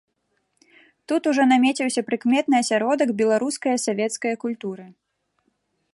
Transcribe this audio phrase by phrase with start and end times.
[1.11, 4.85] Тут ужо намеціўся прыкметны асяродак беларускае савецкае культуры.